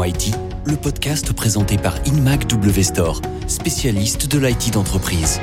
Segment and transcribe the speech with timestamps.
[0.00, 0.34] Parlons IT,
[0.64, 5.40] le podcast présenté par InMac W Store, spécialiste de l'IT d'entreprise.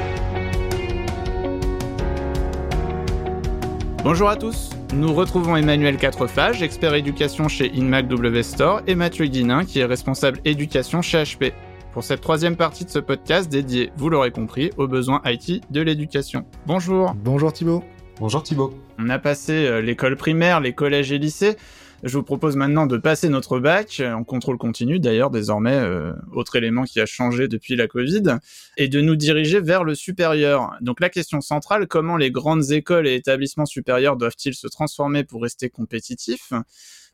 [4.03, 9.27] Bonjour à tous, nous retrouvons Emmanuel Quatrefage, expert éducation chez InMac W Store, et Mathieu
[9.27, 11.53] Guinin, qui est responsable éducation chez HP.
[11.93, 15.81] Pour cette troisième partie de ce podcast dédié, vous l'aurez compris, aux besoins IT de
[15.81, 16.45] l'éducation.
[16.65, 17.13] Bonjour.
[17.23, 17.83] Bonjour Thibaut.
[18.19, 18.73] Bonjour Thibaut.
[18.97, 21.57] On a passé euh, l'école primaire, les collèges et lycées.
[22.03, 26.55] Je vous propose maintenant de passer notre bac en contrôle continu, d'ailleurs désormais euh, autre
[26.55, 28.37] élément qui a changé depuis la Covid,
[28.77, 30.75] et de nous diriger vers le supérieur.
[30.81, 35.41] Donc la question centrale, comment les grandes écoles et établissements supérieurs doivent-ils se transformer pour
[35.41, 36.53] rester compétitifs?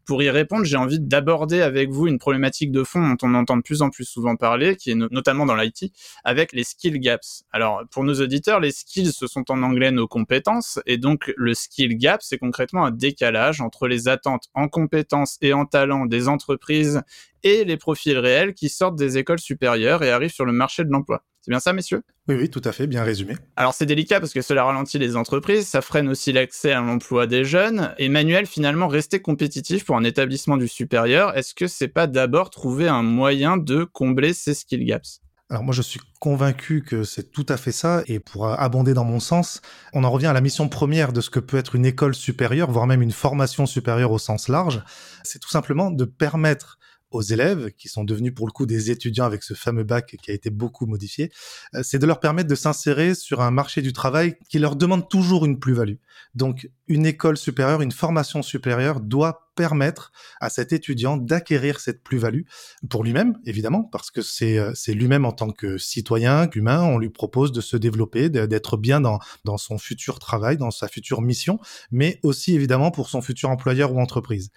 [0.06, 3.58] Pour y répondre, j'ai envie d'aborder avec vous une problématique de fond dont on entend
[3.58, 5.92] de plus en plus souvent parler, qui est notamment dans l'IT,
[6.24, 7.44] avec les skill gaps.
[7.52, 11.54] Alors, pour nos auditeurs, les skills, ce sont en anglais nos compétences, et donc le
[11.54, 16.28] skill gap, c'est concrètement un décalage entre les attentes en compétences et en talents des
[16.28, 17.02] entreprises
[17.44, 20.90] et les profils réels qui sortent des écoles supérieures et arrivent sur le marché de
[20.90, 21.24] l'emploi.
[21.44, 22.04] C'est bien ça, messieurs?
[22.30, 23.36] Oui, oui, tout à fait, bien résumé.
[23.58, 27.28] Alors c'est délicat parce que cela ralentit les entreprises, ça freine aussi l'accès à l'emploi
[27.28, 27.94] des jeunes.
[27.98, 32.88] Emmanuel, finalement, rester compétitif pour un établissement du supérieur, est-ce que c'est pas d'abord trouver
[32.88, 35.20] un moyen de combler ces skill gaps?
[35.50, 38.04] Alors moi, je suis convaincu que c'est tout à fait ça.
[38.08, 41.30] Et pour abonder dans mon sens, on en revient à la mission première de ce
[41.30, 44.82] que peut être une école supérieure, voire même une formation supérieure au sens large.
[45.24, 46.80] C'est tout simplement de permettre
[47.14, 50.32] aux élèves, qui sont devenus pour le coup des étudiants avec ce fameux bac qui
[50.32, 51.32] a été beaucoup modifié,
[51.76, 55.08] euh, c'est de leur permettre de s'insérer sur un marché du travail qui leur demande
[55.10, 55.96] toujours une plus-value.
[56.36, 62.44] Donc une école supérieure, une formation supérieure doit permettre à cet étudiant d'acquérir cette plus-value
[62.90, 67.10] pour lui-même, évidemment, parce que c'est euh, lui-même en tant que citoyen, qu'humain, on lui
[67.10, 71.60] propose de se développer, d'être bien dans, dans son futur travail, dans sa future mission,
[71.92, 74.50] mais aussi évidemment pour son futur employeur ou entreprise.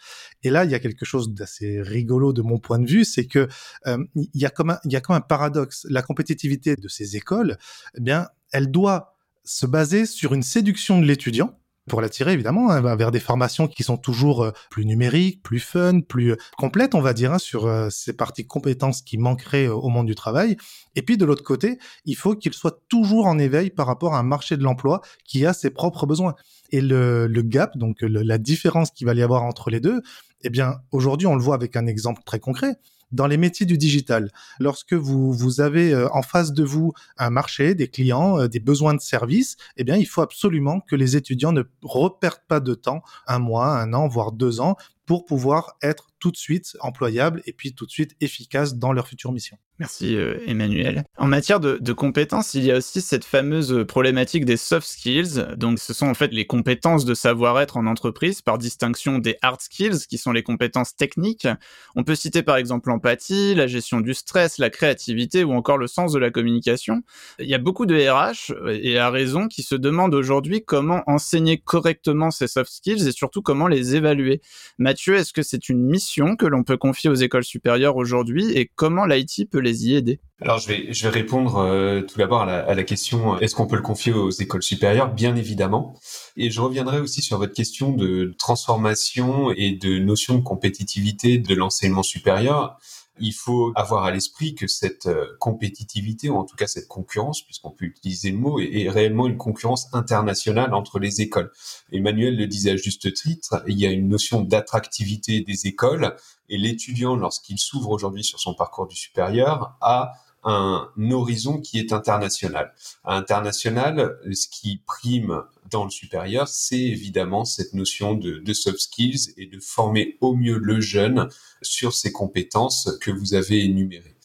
[0.42, 3.26] Et là, il y a quelque chose d'assez rigolo de mon point de vue, c'est
[3.26, 3.48] que
[3.86, 5.86] euh, il y a comme un, il y a comme un paradoxe.
[5.90, 7.58] La compétitivité de ces écoles,
[7.96, 11.58] eh bien, elle doit se baser sur une séduction de l'étudiant,
[11.88, 16.00] pour l'attirer évidemment hein, vers des formations qui sont toujours euh, plus numériques, plus fun,
[16.00, 19.88] plus euh, complètes, on va dire, hein, sur euh, ces parties compétences qui manqueraient au
[19.88, 20.56] monde du travail.
[20.94, 24.18] Et puis de l'autre côté, il faut qu'il soit toujours en éveil par rapport à
[24.18, 26.34] un marché de l'emploi qui a ses propres besoins.
[26.70, 30.02] Et le, le gap, donc la différence qu'il va y avoir entre les deux,
[30.42, 32.76] eh bien aujourd'hui on le voit avec un exemple très concret
[33.12, 34.30] dans les métiers du digital.
[34.58, 38.60] Lorsque vous, vous avez euh, en face de vous un marché, des clients, euh, des
[38.60, 42.74] besoins de services, eh bien, il faut absolument que les étudiants ne reperdent pas de
[42.74, 47.40] temps, un mois, un an, voire deux ans, pour pouvoir être tout de suite employables
[47.46, 49.56] et puis tout de suite efficaces dans leur future mission.
[49.78, 51.04] Merci euh, Emmanuel.
[51.18, 55.44] En matière de, de, compétences, il y a aussi cette fameuse problématique des soft skills.
[55.56, 59.60] Donc ce sont en fait les compétences de savoir-être en entreprise par distinction des hard
[59.60, 61.46] skills qui sont les compétences techniques.
[61.94, 65.86] On peut citer par exemple l'empathie, la gestion du stress, la créativité ou encore le
[65.86, 67.02] sens de la communication.
[67.38, 71.58] Il y a beaucoup de RH et à raison qui se demandent aujourd'hui comment enseigner
[71.58, 74.40] correctement ces soft skills et surtout comment les évaluer.
[74.78, 78.70] Mathieu, est-ce que c'est une mission que l'on peut confier aux écoles supérieures aujourd'hui et
[78.74, 80.20] comment l'IT peut les y aider?
[80.40, 83.38] Alors je vais, je vais répondre euh, tout d'abord à la, à la question euh,
[83.40, 85.12] est-ce qu'on peut le confier aux écoles supérieures?
[85.12, 85.98] Bien évidemment.
[86.36, 91.54] Et je reviendrai aussi sur votre question de transformation et de notion de compétitivité de
[91.54, 92.78] l'enseignement supérieur
[93.18, 97.42] il faut avoir à l'esprit que cette euh, compétitivité, ou en tout cas cette concurrence,
[97.42, 101.50] puisqu'on peut utiliser le mot, est, réellement une concurrence internationale entre les écoles.
[101.92, 106.16] Emmanuel le disait à juste titre, il y a une notion d'attractivité des écoles,
[106.48, 110.12] et l'étudiant, lorsqu'il s'ouvre aujourd'hui sur son parcours du supérieur, a
[110.46, 112.72] un horizon qui est international.
[113.04, 119.34] international, ce qui prime dans le supérieur, c'est évidemment cette notion de, de, soft skills
[119.36, 121.28] et de former au mieux le jeune
[121.62, 124.15] sur ces compétences que vous avez énumérées.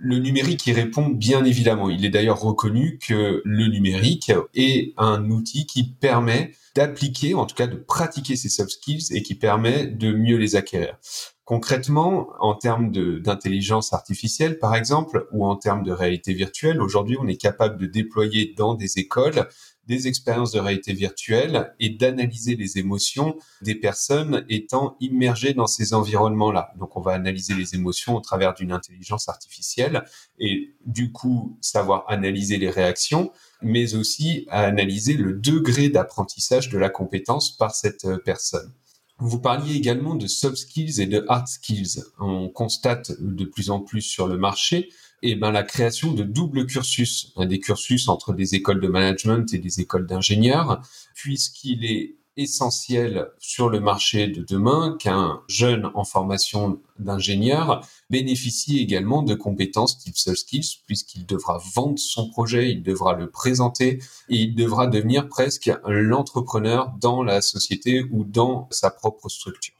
[0.00, 1.90] Le numérique y répond bien évidemment.
[1.90, 7.56] Il est d'ailleurs reconnu que le numérique est un outil qui permet d'appliquer, en tout
[7.56, 10.96] cas de pratiquer ces soft skills et qui permet de mieux les acquérir.
[11.44, 17.26] Concrètement, en termes d'intelligence artificielle, par exemple, ou en termes de réalité virtuelle, aujourd'hui, on
[17.26, 19.48] est capable de déployer dans des écoles
[19.88, 25.94] des expériences de réalité virtuelle et d'analyser les émotions des personnes étant immergées dans ces
[25.94, 26.72] environnements-là.
[26.78, 30.04] Donc, on va analyser les émotions au travers d'une intelligence artificielle
[30.38, 33.32] et du coup, savoir analyser les réactions,
[33.62, 38.72] mais aussi analyser le degré d'apprentissage de la compétence par cette euh, personne.
[39.20, 42.04] Vous parliez également de soft skills et de hard skills.
[42.20, 44.90] On constate de plus en plus sur le marché
[45.22, 49.52] et eh ben, la création de doubles cursus, des cursus entre des écoles de management
[49.52, 50.80] et des écoles d'ingénieurs,
[51.14, 59.22] puisqu'il est essentiel sur le marché de demain qu'un jeune en formation d'ingénieur bénéficie également
[59.22, 63.98] de compétences type soft skills puisqu'il devra vendre son projet, il devra le présenter
[64.28, 69.74] et il devra devenir presque l'entrepreneur dans la société ou dans sa propre structure.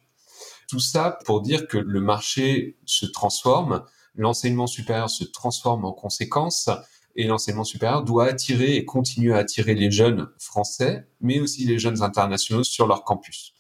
[0.69, 3.85] Tout ça pour dire que le marché se transforme,
[4.19, 6.69] l'enseignement supérieur se transforme en conséquence
[7.17, 11.79] et l'enseignement supérieur doit attirer et continuer à attirer les jeunes français, mais aussi les
[11.79, 13.55] jeunes internationaux sur leur campus.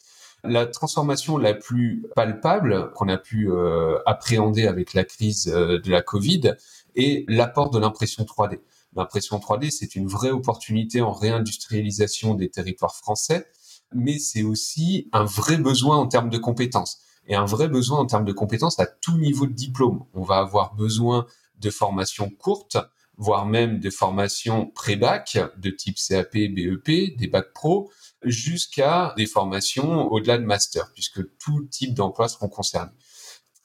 [0.44, 5.90] La transformation la plus palpable qu'on a pu euh, appréhender avec la crise euh, de
[5.90, 6.54] la Covid
[6.94, 8.60] est l'apport de l'impression 3D.
[8.94, 13.46] L'impression 3D, c'est une vraie opportunité en réindustrialisation des territoires français,
[13.92, 18.06] mais c'est aussi un vrai besoin en termes de compétences et un vrai besoin en
[18.06, 20.04] termes de compétences à tout niveau de diplôme.
[20.14, 21.26] On va avoir besoin
[21.60, 22.78] de formations courtes,
[23.16, 27.90] voire même des formations pré-bac de type CAP, BEP, des bacs pro,
[28.22, 32.92] jusqu'à des formations au-delà de master, puisque tout type d'emploi seront concernés.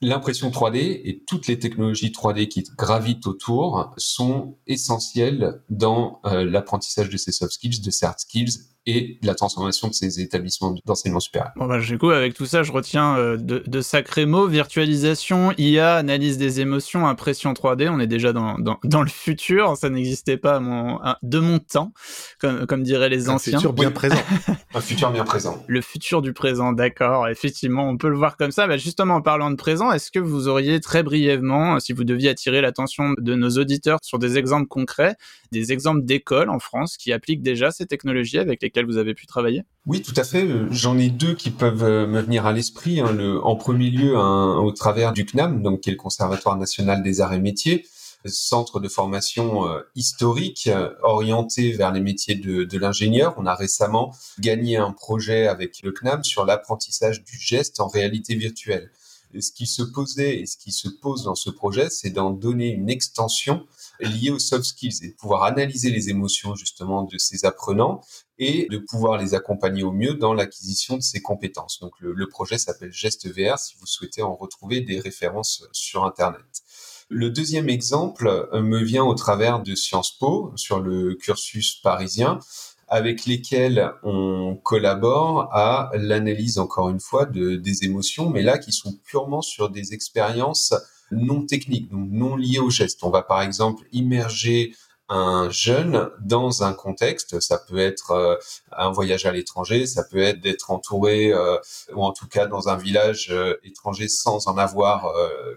[0.02, 7.10] L'impression 3D et toutes les technologies 3D qui gravitent autour sont essentielles dans euh, l'apprentissage
[7.10, 11.20] de ces soft skills, de ces hard skills et la transformation de ces établissements d'enseignement
[11.20, 11.52] supérieur.
[11.56, 15.54] Bon bah, du coup, avec tout ça, je retiens euh, de, de, sacrés mots virtualisation,
[15.58, 17.90] IA, analyse des émotions, impression 3D.
[17.90, 19.78] On est déjà dans, dans, dans le futur.
[19.78, 21.94] Ça n'existait pas à mon, de mon temps,
[22.40, 23.54] comme, comme diraient les anciens.
[23.54, 24.22] Un futur bien présent.
[24.74, 25.64] Un futur bien présent.
[25.68, 27.28] Le futur du présent, d'accord.
[27.30, 28.68] Effectivement, on peut le voir comme ça.
[28.68, 32.30] Bah, justement, en parlant de présent, est-ce que vous auriez très brièvement, si vous deviez
[32.30, 35.16] attirer l'attention de nos auditeurs sur des exemples concrets,
[35.52, 39.28] des exemples d'écoles en France qui appliquent déjà ces technologies avec les vous avez pu
[39.28, 39.64] travailler?
[39.86, 40.48] Oui, tout à fait.
[40.72, 43.00] J'en ai deux qui peuvent euh, me venir à l'esprit.
[43.00, 43.16] Hein.
[43.44, 47.34] en premier lieu, au travers du CNAM, donc qui est le Conservatoire national des arts
[47.34, 47.86] et métiers,
[48.30, 53.34] centre de formation euh, historique euh, orienté vers les métiers de, de l'ingénieur.
[53.38, 58.36] On a récemment gagné un projet avec le CNAM sur l'apprentissage du geste en réalité
[58.36, 58.92] virtuelle.
[59.40, 62.70] ce qui se posait et ce qui se pose dans ce projet, c'est d'en donner
[62.70, 63.66] une extension
[64.00, 68.02] liée aux soft skills et de pouvoir analyser les émotions justement de ces apprenants
[68.44, 71.80] et de pouvoir les accompagner au mieux dans l'acquisition de ces compétences.
[71.80, 76.64] Donc le, projet s'appelle Geste VR si vous souhaitez en retrouver des références sur Internet.
[77.10, 82.40] Le deuxième exemple euh, me vient au travers de Sciences Po sur le cursus parisien
[82.88, 88.72] avec lesquels on collabore à l'analyse, encore une fois, de, des émotions, mais là qui
[88.72, 90.74] sont purement sur des expériences
[91.12, 93.04] non techniques, donc non liées au geste.
[93.04, 94.76] On va par exemple immerger
[95.10, 97.40] un jeune dans un contexte.
[97.40, 98.36] Ça peut être euh,
[98.72, 101.58] un voyage à l'étranger, ça peut être d'être entouré euh,
[101.94, 105.12] ou en tout cas dans un village euh, étranger sans en avoir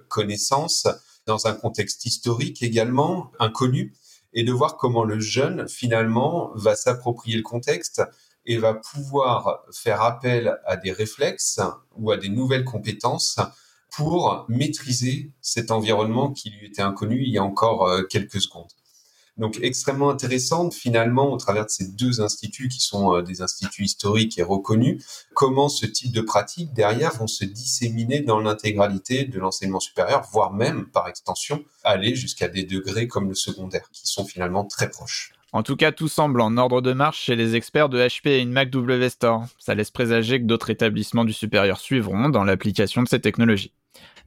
[0.08, 0.87] connaissance,
[1.26, 3.94] dans un contexte historique également inconnu,
[4.32, 8.02] et de voir comment le jeune finalement va s'approprier le contexte
[8.44, 11.60] et va pouvoir faire appel à des réflexes
[11.96, 13.38] ou à des nouvelles compétences
[13.90, 18.70] pour maîtriser cet environnement qui lui était inconnu il y a encore quelques secondes.
[19.37, 23.85] Donc extrêmement intéressante finalement au travers de ces deux instituts qui sont euh, des instituts
[23.85, 25.05] historiques et reconnus,
[25.35, 30.53] comment ce type de pratiques derrière vont se disséminer dans l'intégralité de l'enseignement supérieur, voire
[30.53, 35.33] même par extension aller jusqu'à des degrés comme le secondaire qui sont finalement très proches.
[35.53, 38.44] En tout cas, tout semble en ordre de marche chez les experts de HP et
[38.44, 39.45] Mac W Store.
[39.59, 43.73] Ça laisse présager que d'autres établissements du supérieur suivront dans l'application de ces technologies.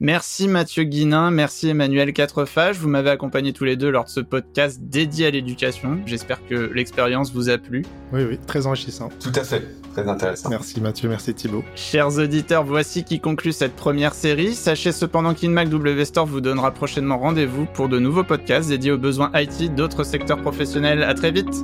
[0.02, 2.78] Merci Mathieu Guinin, merci Emmanuel Quatrefage.
[2.78, 5.98] Vous m'avez accompagné tous les deux lors de ce podcast dédié à l'éducation.
[6.06, 7.84] J'espère que l'expérience vous a plu.
[8.12, 9.10] Oui, oui, très enrichissant.
[9.20, 9.62] Tout à fait,
[9.92, 10.48] très intéressant.
[10.48, 11.62] Merci Mathieu, merci Thibaut.
[11.74, 14.54] Chers auditeurs, voici qui conclut cette première série.
[14.54, 18.98] Sachez cependant qu'InMac W Store vous donnera prochainement rendez-vous pour de nouveaux podcasts dédiés aux
[18.98, 21.02] besoins IT d'autres secteurs professionnels.
[21.02, 21.62] À très vite.